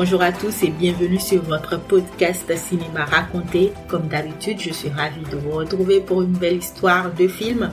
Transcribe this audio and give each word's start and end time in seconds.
Bonjour 0.00 0.22
à 0.22 0.30
tous 0.30 0.62
et 0.62 0.70
bienvenue 0.70 1.18
sur 1.18 1.42
votre 1.42 1.76
podcast 1.76 2.56
Cinéma 2.56 3.04
Raconté. 3.04 3.72
Comme 3.88 4.06
d'habitude, 4.06 4.60
je 4.60 4.72
suis 4.72 4.90
ravie 4.90 5.28
de 5.28 5.36
vous 5.36 5.50
retrouver 5.50 5.98
pour 5.98 6.22
une 6.22 6.38
belle 6.38 6.58
histoire 6.58 7.12
de 7.12 7.26
film. 7.26 7.72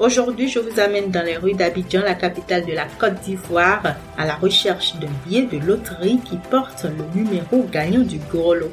Aujourd'hui, 0.00 0.48
je 0.48 0.58
vous 0.58 0.80
amène 0.80 1.12
dans 1.12 1.24
les 1.24 1.36
rues 1.36 1.54
d'Abidjan, 1.54 2.00
la 2.00 2.16
capitale 2.16 2.66
de 2.66 2.72
la 2.72 2.86
Côte 2.98 3.20
d'Ivoire, 3.20 3.94
à 4.18 4.26
la 4.26 4.34
recherche 4.34 4.96
d'un 4.96 5.06
billet 5.24 5.46
de 5.46 5.64
loterie 5.64 6.18
qui 6.24 6.36
porte 6.50 6.84
le 6.84 7.04
numéro 7.20 7.62
gagnant 7.70 8.02
du 8.02 8.18
gros 8.18 8.54
lot. 8.54 8.72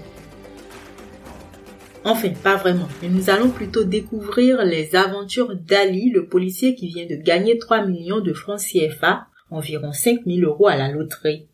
Enfin, 2.04 2.30
pas 2.44 2.56
vraiment, 2.56 2.88
mais 3.04 3.10
nous 3.10 3.30
allons 3.30 3.52
plutôt 3.52 3.84
découvrir 3.84 4.66
les 4.66 4.96
aventures 4.96 5.56
d'Ali, 5.56 6.10
le 6.10 6.26
policier 6.26 6.74
qui 6.74 6.88
vient 6.88 7.06
de 7.06 7.18
gagner 7.18 7.60
3 7.60 7.86
millions 7.86 8.22
de 8.22 8.34
francs 8.34 8.62
CFA, 8.62 9.28
environ 9.52 9.94
5 9.94 10.22
000 10.26 10.40
euros 10.40 10.68
à 10.68 10.76
la 10.76 10.90
loterie. 10.90 11.46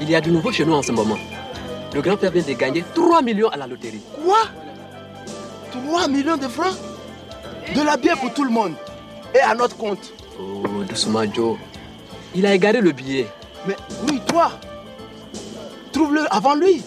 Il 0.00 0.10
y 0.10 0.14
a 0.14 0.20
du 0.20 0.30
nouveau 0.30 0.52
chez 0.52 0.64
nous 0.64 0.74
en 0.74 0.82
ce 0.82 0.92
moment. 0.92 1.18
Le 1.94 2.00
grand-père 2.02 2.30
vient 2.32 2.42
de 2.42 2.52
gagner 2.52 2.84
3 2.94 3.22
millions 3.22 3.48
à 3.48 3.56
la 3.56 3.66
loterie. 3.66 4.02
Quoi? 4.24 4.38
3 5.70 6.08
millions 6.08 6.36
de 6.36 6.48
francs? 6.48 6.76
De 7.74 7.82
la 7.82 7.96
bière 7.96 8.18
pour 8.18 8.32
tout 8.34 8.44
le 8.44 8.50
monde. 8.50 8.74
Et 9.34 9.38
à 9.40 9.54
notre 9.54 9.76
compte. 9.76 10.12
Oh, 10.40 10.62
doucement 10.88 11.24
Joe. 11.32 11.56
Il 12.34 12.44
a 12.46 12.54
égaré 12.54 12.80
le 12.80 12.92
billet. 12.92 13.26
Mais 13.66 13.76
oui, 14.08 14.20
toi 14.26 14.52
Trouve-le 15.92 16.22
avant 16.30 16.54
lui. 16.56 16.82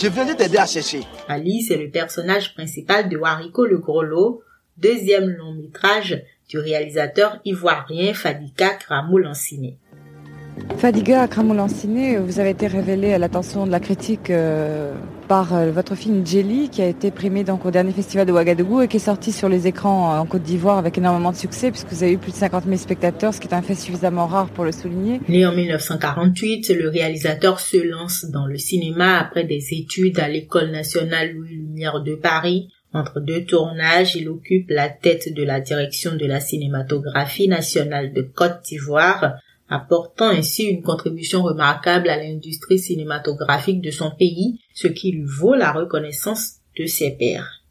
Je 0.00 0.08
viens 0.08 0.24
de 0.24 0.32
t'aider 0.32 0.58
à 0.58 0.66
chercher. 0.66 1.00
Ali, 1.28 1.62
c'est 1.62 1.76
le 1.76 1.90
personnage 1.90 2.54
principal 2.54 3.08
de 3.08 3.16
Wariko 3.16 3.64
le 3.66 3.78
Grolot, 3.78 4.42
deuxième 4.76 5.28
long 5.30 5.52
métrage 5.54 6.22
du 6.48 6.58
réalisateur 6.58 7.38
ivoirien 7.44 8.14
Fadika 8.14 8.70
Kramou 8.74 9.18
Lanciné. 9.18 9.78
Fadiga 10.78 11.26
Kramolanciné, 11.26 12.18
vous 12.18 12.38
avez 12.38 12.50
été 12.50 12.66
révélé 12.66 13.12
à 13.12 13.18
l'attention 13.18 13.66
de 13.66 13.72
la 13.72 13.80
critique 13.80 14.30
euh, 14.30 14.94
par 15.26 15.54
euh, 15.54 15.70
votre 15.70 15.94
film 15.94 16.24
Jelly, 16.24 16.68
qui 16.68 16.80
a 16.80 16.86
été 16.86 17.10
primé 17.10 17.42
donc 17.42 17.64
au 17.64 17.70
dernier 17.70 17.92
festival 17.92 18.26
de 18.26 18.32
Ouagadougou 18.32 18.82
et 18.82 18.88
qui 18.88 18.98
est 18.98 19.00
sorti 19.00 19.32
sur 19.32 19.48
les 19.48 19.66
écrans 19.66 20.18
en 20.18 20.26
Côte 20.26 20.42
d'Ivoire 20.42 20.78
avec 20.78 20.96
énormément 20.96 21.32
de 21.32 21.36
succès, 21.36 21.70
puisque 21.70 21.88
vous 21.88 22.02
avez 22.02 22.12
eu 22.12 22.18
plus 22.18 22.32
de 22.32 22.36
50 22.36 22.64
000 22.66 22.76
spectateurs, 22.76 23.34
ce 23.34 23.40
qui 23.40 23.48
est 23.48 23.54
un 23.54 23.62
fait 23.62 23.74
suffisamment 23.74 24.26
rare 24.26 24.48
pour 24.48 24.64
le 24.64 24.72
souligner. 24.72 25.20
Né 25.28 25.44
en 25.44 25.52
1948, 25.52 26.68
le 26.70 26.88
réalisateur 26.88 27.58
se 27.58 27.78
lance 27.78 28.26
dans 28.26 28.46
le 28.46 28.58
cinéma 28.58 29.18
après 29.18 29.44
des 29.44 29.72
études 29.72 30.20
à 30.20 30.28
l'École 30.28 30.70
nationale 30.70 31.32
Louis 31.32 31.56
Lumière 31.56 32.00
de 32.00 32.14
Paris. 32.14 32.68
Entre 32.92 33.18
deux 33.18 33.44
tournages, 33.44 34.14
il 34.14 34.28
occupe 34.28 34.70
la 34.70 34.88
tête 34.88 35.34
de 35.34 35.42
la 35.42 35.60
direction 35.60 36.14
de 36.14 36.26
la 36.26 36.38
cinématographie 36.38 37.48
nationale 37.48 38.12
de 38.12 38.22
Côte 38.22 38.60
d'Ivoire 38.64 39.34
apportant 39.68 40.28
ainsi 40.28 40.64
une 40.64 40.82
contribution 40.82 41.42
remarquable 41.42 42.08
à 42.08 42.16
l'industrie 42.16 42.78
cinématographique 42.78 43.80
de 43.80 43.90
son 43.90 44.10
pays, 44.10 44.60
ce 44.74 44.88
qui 44.88 45.12
lui 45.12 45.24
vaut 45.24 45.54
la 45.54 45.72
reconnaissance 45.72 46.56
de 46.78 46.86
ses 46.86 47.12
pairs. 47.12 47.62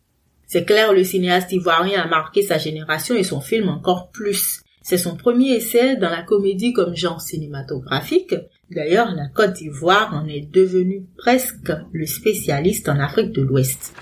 C'est 0.47 0.65
clair, 0.65 0.93
le 0.93 1.03
cinéaste 1.03 1.51
ivoirien 1.51 2.01
a 2.01 2.07
marqué 2.07 2.41
sa 2.41 2.57
génération 2.57 3.15
et 3.15 3.23
son 3.23 3.41
film 3.41 3.69
encore 3.69 4.09
plus. 4.11 4.61
C'est 4.81 4.97
son 4.97 5.15
premier 5.15 5.55
essai 5.55 5.95
dans 5.95 6.09
la 6.09 6.23
comédie 6.23 6.73
comme 6.73 6.95
genre 6.95 7.21
cinématographique. 7.21 8.35
D'ailleurs, 8.69 9.11
la 9.15 9.27
Côte 9.29 9.53
d'Ivoire 9.53 10.13
en 10.13 10.27
est 10.27 10.51
devenue 10.51 11.05
presque 11.17 11.71
le 11.91 12.05
spécialiste 12.05 12.89
en 12.89 12.99
Afrique 12.99 13.31
de 13.31 13.41
l'Ouest. 13.41 13.95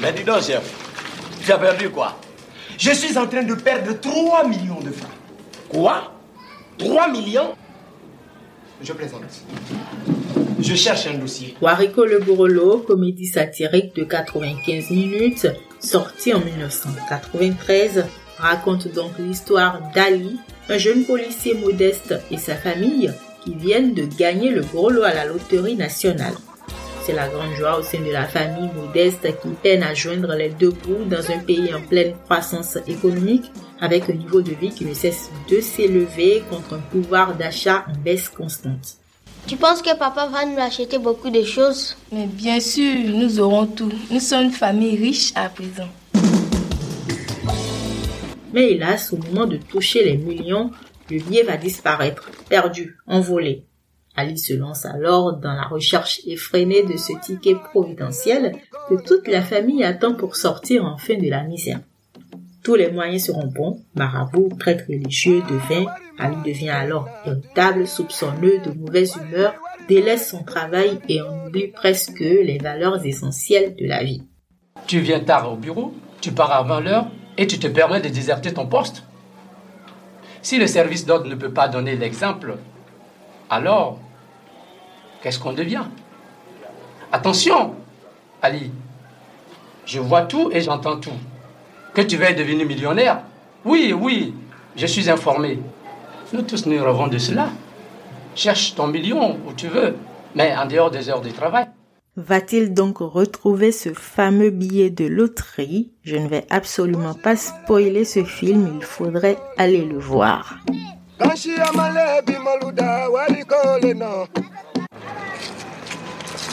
Mais 0.00 0.12
dis 0.12 0.24
donc, 0.24 0.42
chef, 0.42 0.62
tu 1.44 1.50
as 1.50 1.58
perdu 1.58 1.90
quoi? 1.90 2.18
Je 2.78 2.92
suis 2.92 3.18
en 3.18 3.26
train 3.26 3.42
de 3.42 3.54
perdre 3.54 3.92
3 4.00 4.48
millions 4.48 4.80
de 4.80 4.90
francs. 4.90 5.10
Quoi? 5.68 6.12
3 6.78 7.08
millions 7.10 7.54
Je 8.82 8.92
plaisante. 8.92 9.22
Je 10.60 10.74
cherche 10.74 11.06
un 11.06 11.18
dossier. 11.18 11.54
Wariko 11.60 12.04
le 12.04 12.20
Borolo, 12.20 12.78
comédie 12.78 13.26
satirique 13.26 13.94
de 13.96 14.04
95 14.04 14.90
minutes, 14.90 15.46
sortie 15.80 16.34
en 16.34 16.40
1993, 16.40 18.04
raconte 18.38 18.92
donc 18.92 19.12
l'histoire 19.18 19.80
d'Ali, 19.94 20.38
un 20.68 20.78
jeune 20.78 21.04
policier 21.04 21.54
modeste 21.54 22.14
et 22.30 22.38
sa 22.38 22.54
famille 22.54 23.12
qui 23.44 23.54
viennent 23.54 23.94
de 23.94 24.04
gagner 24.04 24.50
le 24.50 24.62
gros 24.62 24.90
à 25.02 25.14
la 25.14 25.24
loterie 25.24 25.76
nationale. 25.76 26.34
C'est 27.04 27.14
la 27.14 27.28
grande 27.28 27.52
joie 27.54 27.80
au 27.80 27.82
sein 27.82 27.98
de 27.98 28.12
la 28.12 28.26
famille 28.28 28.70
modeste 28.76 29.26
qui 29.42 29.48
peine 29.60 29.82
à 29.82 29.92
joindre 29.92 30.34
les 30.36 30.50
deux 30.50 30.70
bouts 30.70 31.04
dans 31.10 31.32
un 31.32 31.40
pays 31.40 31.74
en 31.74 31.80
pleine 31.80 32.14
croissance 32.26 32.78
économique 32.86 33.50
avec 33.80 34.08
un 34.08 34.12
niveau 34.12 34.40
de 34.40 34.52
vie 34.52 34.70
qui 34.70 34.84
ne 34.84 34.94
cesse 34.94 35.28
de 35.50 35.60
s'élever 35.60 36.44
contre 36.48 36.74
un 36.74 36.78
pouvoir 36.78 37.34
d'achat 37.34 37.84
en 37.88 37.98
baisse 38.04 38.28
constante. 38.28 38.98
Tu 39.48 39.56
penses 39.56 39.82
que 39.82 39.96
papa 39.98 40.28
va 40.28 40.44
nous 40.44 40.58
acheter 40.60 40.98
beaucoup 40.98 41.30
de 41.30 41.42
choses? 41.42 41.96
Mais 42.12 42.26
bien 42.26 42.60
sûr, 42.60 42.94
nous 43.04 43.40
aurons 43.40 43.66
tout. 43.66 43.90
Nous 44.08 44.20
sommes 44.20 44.44
une 44.44 44.52
famille 44.52 44.96
riche 44.96 45.32
à 45.34 45.48
présent. 45.48 45.88
Mais 48.52 48.70
hélas, 48.70 49.12
au 49.12 49.16
moment 49.16 49.46
de 49.46 49.56
toucher 49.56 50.04
les 50.04 50.16
millions, 50.16 50.70
le 51.10 51.18
billet 51.18 51.42
va 51.42 51.56
disparaître, 51.56 52.30
perdu, 52.48 52.96
envolé. 53.08 53.64
Ali 54.16 54.38
se 54.38 54.52
lance 54.54 54.84
alors 54.84 55.38
dans 55.38 55.54
la 55.54 55.64
recherche 55.64 56.20
effrénée 56.26 56.82
de 56.82 56.96
ce 56.96 57.12
ticket 57.20 57.54
providentiel 57.54 58.52
que 58.88 58.94
toute 59.02 59.26
la 59.26 59.42
famille 59.42 59.84
attend 59.84 60.14
pour 60.14 60.36
sortir 60.36 60.84
enfin 60.84 61.16
de 61.16 61.30
la 61.30 61.44
misère. 61.44 61.80
Tous 62.62 62.74
les 62.74 62.90
moyens 62.90 63.24
seront 63.24 63.46
bons. 63.46 63.80
Marabout, 63.94 64.50
prêtre 64.50 64.84
religieux, 64.88 65.42
devint, 65.48 65.86
Ali 66.18 66.36
devient 66.44 66.70
alors 66.70 67.08
irritable, 67.26 67.88
soupçonneux, 67.88 68.60
de 68.64 68.70
mauvaise 68.72 69.16
humeur, 69.16 69.54
délaisse 69.88 70.28
son 70.28 70.44
travail 70.44 71.00
et 71.08 71.20
en 71.22 71.46
oublie 71.46 71.68
presque 71.68 72.20
les 72.20 72.58
valeurs 72.58 73.04
essentielles 73.04 73.74
de 73.76 73.86
la 73.86 74.04
vie. 74.04 74.22
Tu 74.86 75.00
viens 75.00 75.20
tard 75.20 75.52
au 75.52 75.56
bureau, 75.56 75.92
tu 76.20 76.32
pars 76.32 76.52
avant 76.52 76.80
l'heure 76.80 77.06
et 77.36 77.46
tu 77.46 77.58
te 77.58 77.66
permets 77.66 78.00
de 78.00 78.08
déserter 78.08 78.52
ton 78.52 78.66
poste. 78.66 79.02
Si 80.42 80.58
le 80.58 80.66
service 80.66 81.06
d'ordre 81.06 81.28
ne 81.28 81.34
peut 81.34 81.52
pas 81.52 81.68
donner 81.68 81.96
l'exemple, 81.96 82.58
alors 83.52 83.98
qu'est-ce 85.22 85.38
qu'on 85.38 85.52
devient? 85.52 85.84
Attention, 87.12 87.74
Ali, 88.40 88.70
je 89.84 90.00
vois 90.00 90.22
tout 90.22 90.50
et 90.52 90.62
j'entends 90.62 90.96
tout. 90.96 91.18
Que 91.92 92.00
tu 92.00 92.16
veuilles 92.16 92.34
devenir 92.34 92.66
millionnaire? 92.66 93.20
Oui, 93.66 93.92
oui, 93.92 94.34
je 94.74 94.86
suis 94.86 95.10
informé. 95.10 95.58
Nous 96.32 96.40
tous 96.42 96.64
nous 96.64 96.82
rêvons 96.82 97.08
de 97.08 97.18
cela. 97.18 97.50
Cherche 98.34 98.74
ton 98.74 98.86
million 98.86 99.36
où 99.46 99.52
tu 99.52 99.68
veux, 99.68 99.96
mais 100.34 100.56
en 100.56 100.64
dehors 100.64 100.90
des 100.90 101.10
heures 101.10 101.20
de 101.20 101.28
travail. 101.28 101.66
Va-t-il 102.16 102.72
donc 102.72 102.98
retrouver 103.00 103.70
ce 103.70 103.92
fameux 103.92 104.50
billet 104.50 104.88
de 104.88 105.04
loterie? 105.04 105.92
Je 106.04 106.16
ne 106.16 106.26
vais 106.26 106.46
absolument 106.48 107.14
pas 107.14 107.36
spoiler 107.36 108.06
ce 108.06 108.24
film, 108.24 108.78
il 108.80 108.82
faudrait 108.82 109.38
aller 109.58 109.84
le 109.84 109.98
voir. 109.98 110.56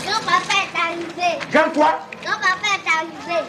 Grand-papa 0.06 0.56
est 0.64 0.78
arrivé. 0.78 1.40
Viens-toi 1.50 2.00
Grand-papa 2.24 2.68
est 2.76 2.88
arrivé. 2.98 3.40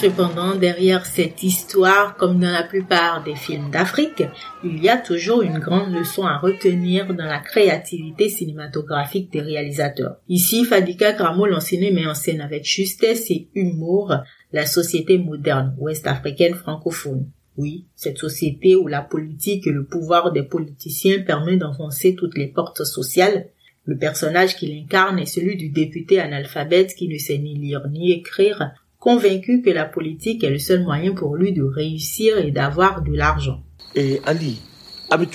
Cependant, 0.00 0.56
derrière 0.56 1.06
cette 1.06 1.42
histoire, 1.42 2.16
comme 2.16 2.40
dans 2.40 2.50
la 2.50 2.64
plupart 2.64 3.22
des 3.22 3.36
films 3.36 3.70
d'Afrique, 3.70 4.24
il 4.64 4.82
y 4.82 4.88
a 4.88 4.96
toujours 4.96 5.42
une 5.42 5.58
grande 5.58 5.92
leçon 5.92 6.24
à 6.24 6.38
retenir 6.38 7.14
dans 7.14 7.26
la 7.26 7.38
créativité 7.38 8.28
cinématographique 8.28 9.30
des 9.32 9.42
réalisateurs. 9.42 10.16
Ici, 10.28 10.64
Fadika 10.64 11.12
Kramo 11.12 11.46
l'enseigne 11.46 11.94
met 11.94 12.06
en 12.06 12.14
scène 12.14 12.40
avec 12.40 12.64
justesse 12.64 13.30
et 13.30 13.48
humour 13.54 14.14
la 14.52 14.66
société 14.66 15.18
moderne 15.18 15.76
ouest-africaine 15.78 16.54
francophone. 16.54 17.30
Oui, 17.56 17.84
cette 17.96 18.18
société 18.18 18.76
où 18.76 18.86
la 18.86 19.02
politique 19.02 19.66
et 19.66 19.72
le 19.72 19.84
pouvoir 19.84 20.32
des 20.32 20.42
politiciens 20.42 21.20
permet 21.22 21.56
d'enfoncer 21.58 22.14
toutes 22.14 22.38
les 22.38 22.46
portes 22.46 22.84
sociales. 22.84 23.48
Le 23.84 23.98
personnage 23.98 24.56
qu'il 24.56 24.72
incarne 24.72 25.18
est 25.18 25.26
celui 25.26 25.56
du 25.56 25.68
député 25.68 26.18
analphabète 26.18 26.94
qui 26.94 27.08
ne 27.08 27.18
sait 27.18 27.38
ni 27.38 27.54
lire 27.54 27.86
ni 27.90 28.12
écrire, 28.12 28.72
convaincu 28.98 29.60
que 29.60 29.70
la 29.70 29.84
politique 29.84 30.44
est 30.44 30.50
le 30.50 30.58
seul 30.58 30.82
moyen 30.82 31.12
pour 31.12 31.36
lui 31.36 31.52
de 31.52 31.62
réussir 31.62 32.38
et 32.38 32.52
d'avoir 32.52 33.02
de 33.02 33.12
l'argent. 33.12 33.62
Eh, 33.94 34.20
ali 34.24 34.58
de 35.10 35.26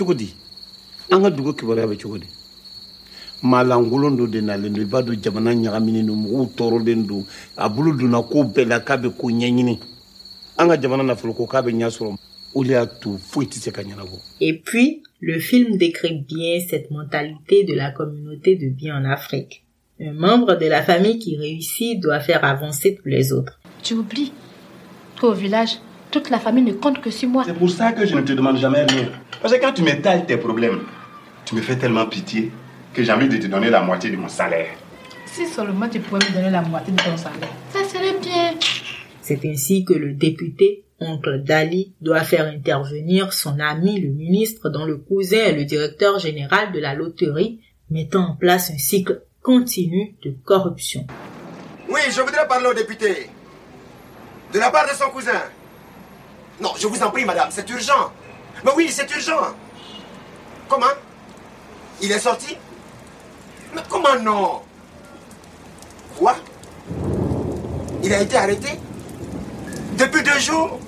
jamana 5.21 5.53
don 5.53 6.15
mɔgɔw 6.15 6.45
tɔɔrɔlen 6.55 7.05
don 7.05 7.25
a 7.55 7.69
bolo 7.69 7.91
donna 7.93 8.21
an 10.57 10.67
ka 10.67 10.77
jamana 10.77 11.03
nafolo 11.03 11.33
ko 11.33 11.45
k'a 11.45 11.61
bɛ 11.61 11.71
ɲɛ 11.71 11.89
sɔrɔ 11.89 12.17
o 12.55 12.63
de 12.63 12.71
y'a 12.71 12.85
to 12.85 13.17
foyi 13.17 13.47
tɛ 13.47 13.59
se 13.59 13.69
ka 13.71 13.81
ɲɛnabɔ 13.83 14.17
Et 14.41 14.53
puis, 14.53 15.03
le 15.21 15.39
film 15.39 15.77
décrit 15.77 16.25
bien 16.27 16.59
cette 16.67 16.89
mentalité 16.91 17.63
de 17.63 17.73
la 17.73 17.91
communauté 17.91 18.55
de 18.55 18.69
bien 18.69 18.97
en 18.97 19.05
Afrique. 19.05 19.63
Un 19.99 20.13
membre 20.13 20.55
de 20.55 20.65
la 20.67 20.83
famille 20.83 21.17
qui 21.19 21.37
réussit 21.37 21.99
doit 21.99 22.19
faire 22.19 22.43
avancer 22.45 22.95
tous 22.95 23.09
les 23.09 23.33
autres. 23.33 23.59
Tu 23.83 23.95
oublies. 23.95 24.31
Toi 25.15 25.29
au 25.29 25.33
village, 25.33 25.77
toute 26.11 26.29
la 26.29 26.39
famille 26.39 26.63
ne 26.63 26.73
compte 26.73 27.01
que 27.01 27.09
sur 27.09 27.29
moi. 27.29 27.43
C'est 27.45 27.53
pour 27.53 27.69
ça 27.69 27.91
que 27.93 28.05
je 28.05 28.15
ne 28.15 28.21
te 28.21 28.33
demande 28.33 28.57
jamais 28.57 28.83
rien. 28.83 29.09
Parce 29.41 29.53
que 29.53 29.59
quand 29.59 29.73
tu 29.73 29.81
m'étales 29.81 30.25
tes 30.25 30.37
problèmes, 30.37 30.81
tu 31.45 31.55
me 31.55 31.61
fais 31.61 31.75
tellement 31.77 32.05
pitié 32.05 32.51
que 32.93 33.03
j'ai 33.03 33.11
envie 33.11 33.27
de 33.27 33.37
te 33.37 33.47
donner 33.47 33.69
la 33.69 33.81
moitié 33.81 34.09
de 34.11 34.15
mon 34.17 34.29
salaire. 34.29 34.69
Si 35.25 35.45
seulement 35.45 35.87
tu 35.89 35.99
pouvais 35.99 36.25
me 36.29 36.33
donner 36.33 36.49
la 36.51 36.61
moitié 36.61 36.93
de 36.93 36.97
ton 36.97 37.17
salaire, 37.17 37.49
ça 37.71 37.83
serait 37.83 38.17
bien. 38.21 38.53
C'est 39.27 39.43
ainsi 39.43 39.83
que 39.83 39.91
le 39.91 40.13
député, 40.13 40.85
oncle 41.01 41.43
Dali, 41.43 41.93
doit 41.99 42.23
faire 42.23 42.47
intervenir 42.47 43.33
son 43.33 43.59
ami 43.59 43.99
le 43.99 44.13
ministre 44.13 44.69
dont 44.69 44.85
le 44.85 44.95
cousin 44.95 45.47
est 45.47 45.51
le 45.51 45.65
directeur 45.65 46.17
général 46.17 46.71
de 46.71 46.79
la 46.79 46.93
loterie, 46.93 47.59
mettant 47.89 48.21
en 48.21 48.35
place 48.37 48.71
un 48.71 48.77
cycle 48.77 49.21
continu 49.43 50.15
de 50.23 50.33
corruption. 50.45 51.05
Oui, 51.89 51.99
je 52.09 52.21
voudrais 52.21 52.47
parler 52.47 52.67
au 52.67 52.73
député. 52.73 53.29
De 54.53 54.59
la 54.59 54.71
part 54.71 54.87
de 54.87 54.93
son 54.93 55.09
cousin. 55.09 55.43
Non, 56.61 56.71
je 56.79 56.87
vous 56.87 57.03
en 57.03 57.11
prie, 57.11 57.25
madame, 57.25 57.49
c'est 57.51 57.69
urgent. 57.69 58.13
Mais 58.63 58.71
oui, 58.77 58.87
c'est 58.89 59.13
urgent. 59.13 59.53
Comment? 60.69 60.85
Il 62.01 62.09
est 62.13 62.19
sorti? 62.19 62.55
Mais 63.75 63.81
comment 63.89 64.17
non? 64.21 64.61
Quoi? 66.17 66.37
Il 68.01 68.13
a 68.13 68.21
été 68.21 68.37
arrêté? 68.37 68.69
Depuis 69.97 70.21
deux 70.21 70.39
jours 70.39 70.79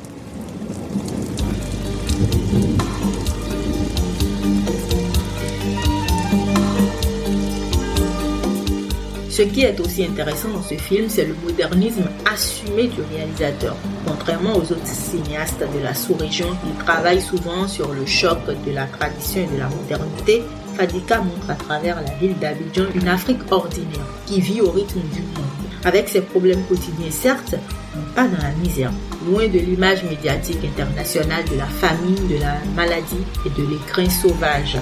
Ce 9.32 9.42
qui 9.42 9.62
est 9.62 9.80
aussi 9.80 10.04
intéressant 10.04 10.50
dans 10.50 10.62
ce 10.62 10.76
film, 10.76 11.06
c'est 11.10 11.26
le 11.26 11.34
modernisme 11.44 12.04
assumé 12.32 12.88
du 12.88 13.02
réalisateur. 13.02 13.76
Contrairement 14.06 14.54
aux 14.54 14.62
autres 14.62 14.86
cinéastes 14.86 15.62
de 15.62 15.84
la 15.84 15.96
sous-région, 15.96 16.50
qui 16.64 16.86
travaillent 16.86 17.22
souvent 17.22 17.68
sur 17.68 17.92
le 17.92 18.06
choc 18.06 18.38
de 18.46 18.72
la 18.72 18.86
tradition 18.86 19.42
et 19.42 19.48
de 19.48 19.58
la 19.58 19.70
modernité. 19.70 20.44
Fadika 20.76 21.22
montre 21.22 21.50
à 21.50 21.56
travers 21.56 21.96
la 21.96 22.14
ville 22.16 22.38
d'Abidjan 22.38 22.86
une 22.94 23.08
Afrique 23.08 23.42
ordinaire 23.50 24.06
qui 24.28 24.40
vit 24.40 24.62
au 24.62 24.70
rythme 24.70 25.02
du 25.14 25.22
monde. 25.22 25.59
Avec 25.86 26.10
ses 26.10 26.22
problèmes 26.22 26.64
quotidiens, 26.66 27.12
certes, 27.12 27.56
mais 27.96 28.14
pas 28.14 28.28
dans 28.28 28.42
la 28.44 28.52
misère. 28.62 28.92
Loin 29.26 29.48
de 29.48 29.60
l'image 29.60 30.04
médiatique 30.04 30.64
internationale 30.64 31.46
de 31.52 31.58
la 31.58 31.66
famine, 31.66 32.28
de 32.28 32.38
la 32.38 32.56
maladie 32.76 33.26
et 33.46 33.50
de 33.50 33.68
l'écrin 33.68 34.10
sauvage 34.10 34.78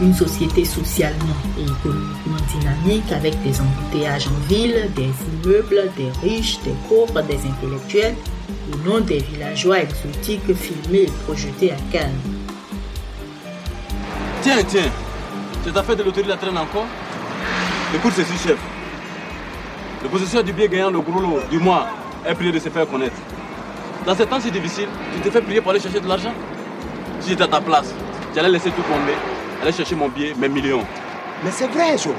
une 0.00 0.14
société 0.14 0.64
socialement 0.64 1.36
et 1.58 1.62
économiquement 1.62 2.36
dynamique 2.58 3.12
avec 3.12 3.42
des 3.42 3.60
embouteillages 3.60 4.28
en 4.28 4.48
ville, 4.48 4.90
des 4.94 5.10
immeubles, 5.32 5.90
des 5.96 6.10
riches, 6.22 6.58
des 6.64 6.74
pauvres, 6.88 7.22
des 7.22 7.38
intellectuels, 7.46 8.14
et 8.48 8.88
non 8.88 9.00
des 9.00 9.18
villageois 9.18 9.80
exotiques 9.80 10.54
filmés 10.54 11.04
et 11.04 11.12
projetés 11.24 11.72
à 11.72 11.76
Cannes. 11.90 12.20
Tiens, 14.42 14.62
tiens, 14.68 14.90
cette 15.64 15.76
affaire 15.76 15.96
de 15.96 16.02
loterie 16.02 16.28
la 16.28 16.36
traîne 16.36 16.58
encore? 16.58 16.86
Écoute 17.94 18.12
ceci, 18.16 18.32
chef. 18.46 18.58
Le 20.02 20.08
possesseur 20.08 20.44
du 20.44 20.52
bien 20.52 20.66
gagnant, 20.66 20.90
le 20.90 21.00
gros 21.00 21.20
lot 21.20 21.40
du 21.50 21.58
mois, 21.58 21.86
est 22.26 22.34
prié 22.34 22.52
de 22.52 22.58
se 22.58 22.68
faire 22.68 22.86
connaître. 22.86 23.16
Dans 24.04 24.14
ces 24.14 24.26
temps 24.26 24.40
si 24.40 24.50
difficiles, 24.50 24.88
tu 25.14 25.20
te 25.20 25.30
fais 25.30 25.40
prier 25.40 25.60
pour 25.60 25.70
aller 25.70 25.80
chercher 25.80 26.00
de 26.00 26.08
l'argent? 26.08 26.32
Si 27.20 27.30
j'étais 27.30 27.44
à 27.44 27.48
ta 27.48 27.60
place, 27.60 27.92
j'allais 28.34 28.50
laisser 28.50 28.70
tout 28.70 28.82
tomber 28.82 29.14
aller 29.62 29.72
chercher 29.72 29.94
mon 29.94 30.08
billet, 30.08 30.32
mes 30.38 30.48
millions. 30.48 30.84
Mais 31.44 31.50
c'est 31.50 31.68
vrai, 31.68 31.96
Jo. 31.98 32.14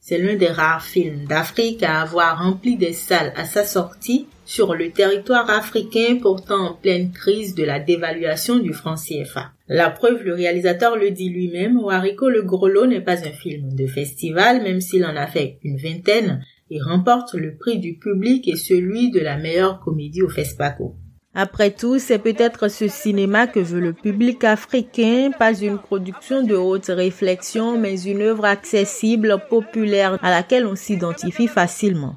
C'est 0.00 0.18
l'un 0.18 0.36
des 0.36 0.48
rares 0.48 0.84
films 0.84 1.26
d'Afrique 1.26 1.82
à 1.82 2.00
avoir 2.00 2.42
rempli 2.42 2.76
des 2.76 2.94
salles 2.94 3.32
à 3.36 3.44
sa 3.44 3.64
sortie 3.64 4.26
sur 4.46 4.74
le 4.74 4.90
territoire 4.90 5.50
africain 5.50 6.18
pourtant 6.22 6.68
en 6.68 6.74
pleine 6.74 7.12
crise 7.12 7.54
de 7.54 7.64
la 7.64 7.78
dévaluation 7.78 8.58
du 8.58 8.72
franc 8.72 8.94
CFA. 8.94 9.50
La 9.66 9.90
preuve, 9.90 10.22
le 10.22 10.32
réalisateur 10.32 10.96
le 10.96 11.10
dit 11.10 11.28
lui-même, 11.28 11.78
Wariko 11.78 12.30
le 12.30 12.42
Grelot 12.42 12.86
n'est 12.86 13.02
pas 13.02 13.18
un 13.18 13.32
film 13.32 13.74
de 13.74 13.86
festival, 13.86 14.62
même 14.62 14.80
s'il 14.80 15.04
en 15.04 15.14
a 15.14 15.26
fait 15.26 15.58
une 15.62 15.76
vingtaine, 15.76 16.42
et 16.70 16.80
remporte 16.80 17.34
le 17.34 17.56
prix 17.56 17.78
du 17.78 17.98
public 17.98 18.48
et 18.48 18.56
celui 18.56 19.10
de 19.10 19.20
la 19.20 19.36
meilleure 19.36 19.80
comédie 19.80 20.22
au 20.22 20.28
FESPACO. 20.28 20.96
Après 21.34 21.70
tout, 21.70 21.98
c'est 21.98 22.18
peut-être 22.18 22.68
ce 22.68 22.88
cinéma 22.88 23.46
que 23.46 23.60
veut 23.60 23.80
le 23.80 23.92
public 23.92 24.42
africain, 24.44 25.30
pas 25.38 25.54
une 25.54 25.78
production 25.78 26.42
de 26.42 26.56
haute 26.56 26.86
réflexion, 26.88 27.78
mais 27.78 28.00
une 28.02 28.22
œuvre 28.22 28.44
accessible, 28.44 29.38
populaire, 29.48 30.18
à 30.22 30.30
laquelle 30.30 30.66
on 30.66 30.74
s'identifie 30.74 31.46
facilement. 31.46 32.16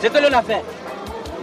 C'est 0.00 0.12
que 0.12 0.22
l'eau 0.22 0.30
l'a 0.30 0.42
fait. 0.42 0.62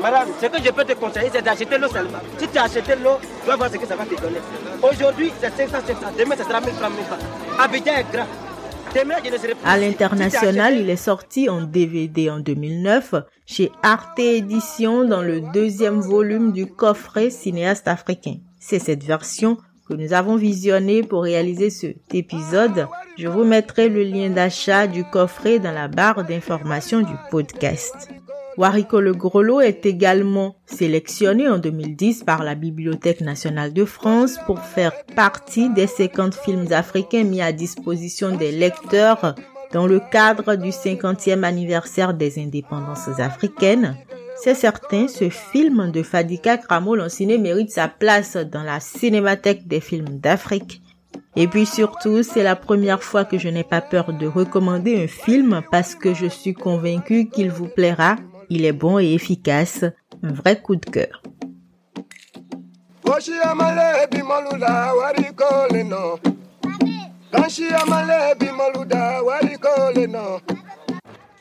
Madame, 0.02 0.28
ce 0.42 0.46
que 0.46 0.64
je 0.64 0.72
peux 0.72 0.84
te 0.86 0.94
conseiller, 0.94 1.30
c'est 1.34 1.42
d'acheter 1.42 1.78
l'eau 1.78 1.90
seulement. 1.90 2.20
Si 2.38 2.48
tu 2.48 2.58
as 2.58 2.64
acheté 2.64 2.96
l'eau, 3.04 3.18
tu 3.42 3.48
vas 3.48 3.56
voir 3.56 3.70
ce 3.70 3.78
que 3.78 3.88
ça 3.88 3.96
va 3.96 4.06
te 4.06 4.22
donner. 4.22 4.40
Aujourd'hui, 4.82 5.32
c'est 5.42 5.56
500, 5.56 5.78
500. 5.86 6.00
Demain, 6.18 6.36
ce 6.38 6.44
sera 6.44 6.62
1000 6.62 6.70
francs, 6.72 6.92
1000 6.92 7.06
francs. 7.06 7.20
Abidjan 7.60 7.96
est 7.96 8.12
grand. 8.12 8.28
À 9.66 9.78
l'international, 9.78 10.78
il 10.78 10.90
est 10.90 10.96
sorti 10.96 11.50
en 11.50 11.62
DVD 11.62 12.30
en 12.30 12.40
2009 12.40 13.16
chez 13.46 13.72
Arte 13.84 14.20
Édition 14.20 15.04
dans 15.04 15.22
le 15.22 15.42
deuxième 15.54 16.00
volume 16.00 16.54
du 16.54 16.66
coffret 16.66 17.30
cinéaste 17.30 17.88
africain. 17.88 18.38
C'est 18.60 18.80
cette 18.80 19.04
version 19.04 19.58
que 19.88 19.94
nous 19.94 20.14
avons 20.14 20.38
visionnée 20.38 21.04
pour 21.04 21.24
réaliser 21.24 21.70
cet 21.70 22.14
épisode. 22.14 22.88
Je 23.18 23.28
vous 23.28 23.44
mettrai 23.44 23.90
le 23.90 24.04
lien 24.04 24.30
d'achat 24.30 24.88
du 24.88 25.04
coffret 25.04 25.60
dans 25.60 25.74
la 25.74 25.88
barre 25.88 26.24
d'information 26.24 27.02
du 27.02 27.14
podcast. 27.30 28.10
Wariko 28.58 29.02
le 29.02 29.14
Grelot 29.14 29.60
est 29.60 29.86
également 29.86 30.56
sélectionné 30.66 31.50
en 31.50 31.58
2010 31.58 32.24
par 32.24 32.42
la 32.42 32.56
Bibliothèque 32.56 33.20
nationale 33.20 33.74
de 33.74 33.84
France 33.84 34.38
pour 34.46 34.60
faire 34.60 34.94
partie 35.16 35.70
des 35.70 35.88
50 35.88 36.36
films 36.36 36.72
africains 36.72 37.26
mis 37.26 37.42
à 37.42 37.52
disposition 37.52 38.36
des 38.36 38.54
lecteurs 38.54 39.36
dans 39.74 39.88
le 39.88 40.00
cadre 40.00 40.56
du 40.56 40.70
50e 40.70 41.44
anniversaire 41.44 42.14
des 42.14 42.40
indépendances 42.40 43.20
africaines. 43.20 43.98
C'est 44.42 44.56
certain, 44.56 45.10
ce 45.10 45.30
film 45.30 45.92
de 45.92 46.02
Fadika 46.02 46.58
Kramo 46.58 46.96
Lanciné 46.96 47.38
mérite 47.38 47.72
sa 47.72 47.90
place 47.90 48.38
dans 48.38 48.64
la 48.64 48.80
cinémathèque 48.80 49.68
des 49.68 49.82
films 49.82 50.20
d'Afrique. 50.20 50.82
Et 51.36 51.48
puis 51.48 51.66
surtout, 51.66 52.24
c'est 52.24 52.44
la 52.44 52.56
première 52.56 53.04
fois 53.04 53.26
que 53.26 53.38
je 53.38 53.50
n'ai 53.50 53.66
pas 53.66 53.82
peur 53.82 54.14
de 54.14 54.28
recommander 54.28 55.04
un 55.04 55.08
film 55.08 55.62
parce 55.72 55.94
que 55.96 56.14
je 56.14 56.28
suis 56.28 56.54
convaincu 56.54 57.28
qu'il 57.28 57.52
vous 57.52 57.68
plaira 57.68 58.16
il 58.50 58.66
est 58.66 58.74
bon 58.74 59.00
et 59.00 59.14
efficace. 59.14 59.84
Un 60.24 60.34
vrai 60.34 60.62
coup 60.62 60.76
de 60.76 60.86
cœur. 60.86 61.22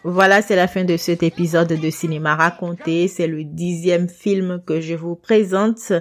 Voilà, 0.07 0.43
c'est 0.43 0.57
la 0.57 0.69
fin 0.69 0.85
de 0.85 0.99
cet 0.99 1.23
épisode 1.23 1.69
de 1.69 1.91
Cinéma 1.91 2.35
raconté. 2.35 3.09
C'est 3.09 3.27
le 3.27 3.43
dixième 3.43 4.09
film 4.09 4.61
que 4.67 4.83
je 4.83 4.95
vous 4.95 5.17
présente. 5.17 5.93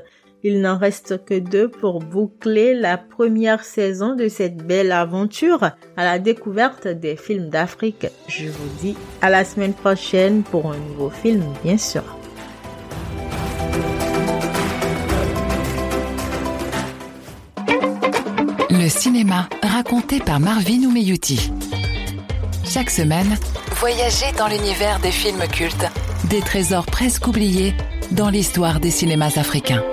Il 0.45 0.59
n'en 0.59 0.77
reste 0.77 1.23
que 1.23 1.39
deux 1.39 1.69
pour 1.69 2.00
boucler 2.00 2.73
la 2.73 2.97
première 2.97 3.63
saison 3.63 4.13
de 4.13 4.27
cette 4.27 4.57
belle 4.57 4.91
aventure 4.91 5.71
à 5.95 6.03
la 6.03 6.19
découverte 6.19 6.85
des 6.85 7.15
films 7.15 7.47
d'Afrique. 7.50 8.07
Je 8.27 8.50
vous 8.50 8.69
dis 8.81 8.97
à 9.21 9.29
la 9.29 9.45
semaine 9.45 9.73
prochaine 9.73 10.43
pour 10.43 10.69
un 10.69 10.77
nouveau 10.77 11.09
film, 11.09 11.45
bien 11.63 11.77
sûr. 11.77 12.03
Le 18.69 18.89
cinéma 18.89 19.47
raconté 19.62 20.19
par 20.19 20.41
Marvin 20.41 20.83
Oumeyouti. 20.83 21.53
Chaque 22.65 22.89
semaine, 22.89 23.38
voyagez 23.75 24.33
dans 24.38 24.47
l'univers 24.47 25.00
des 25.00 25.12
films 25.12 25.47
cultes, 25.50 25.85
des 26.29 26.41
trésors 26.41 26.85
presque 26.85 27.27
oubliés 27.27 27.73
dans 28.12 28.29
l'histoire 28.29 28.81
des 28.81 28.91
cinémas 28.91 29.39
africains. 29.39 29.83